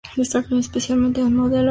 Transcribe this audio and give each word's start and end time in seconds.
Destacando 0.17 0.57
especialmente 0.57 1.21
en 1.21 1.27
el 1.27 1.33
modelado 1.35 1.57
de 1.57 1.61
medallas. 1.61 1.69